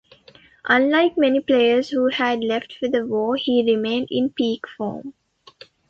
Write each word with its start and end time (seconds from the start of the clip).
Unlike 0.65 1.15
many 1.15 1.41
players 1.41 1.89
who 1.91 2.07
had 2.07 2.43
left 2.43 2.73
for 2.73 2.87
the 2.87 3.05
war, 3.05 3.35
he 3.35 3.61
remained 3.63 4.07
in 4.09 4.31
peak 4.31 4.67
form. 4.67 5.13